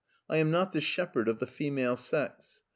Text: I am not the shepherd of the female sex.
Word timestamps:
I 0.27 0.37
am 0.37 0.49
not 0.49 0.73
the 0.73 0.81
shepherd 0.81 1.27
of 1.27 1.37
the 1.37 1.45
female 1.45 1.95
sex. 1.95 2.63